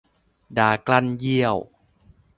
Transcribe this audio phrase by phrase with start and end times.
[0.57, 1.57] ดากลั้นเยี่ยว